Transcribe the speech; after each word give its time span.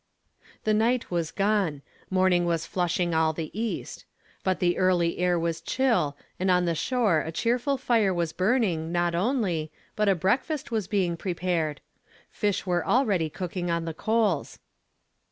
The 0.63 0.73
night 0.73 1.11
was 1.11 1.29
gone; 1.29 1.83
morning 2.09 2.45
was 2.45 2.65
flushing 2.65 3.13
all 3.13 3.33
the 3.33 3.51
east; 3.53 4.03
but 4.43 4.59
the 4.59 4.79
early 4.79 5.19
air 5.19 5.37
was 5.37 5.61
chill, 5.61 6.17
and 6.39 6.49
on 6.49 6.65
the 6.65 6.73
shore 6.73 7.19
a 7.21 7.31
cheerful 7.31 7.77
fire 7.77 8.11
was 8.11 8.33
burning, 8.33 8.91
not 8.91 9.13
only, 9.13 9.71
but 9.95 10.09
a 10.09 10.15
breakfast 10.15 10.71
was 10.71 10.87
being 10.87 11.17
prepared. 11.17 11.81
Fish 12.31 12.65
were 12.65 12.83
already 12.83 13.29
cooknig 13.29 13.69
on 13.69 13.85
the 13.85 13.93
coals. 13.93 14.57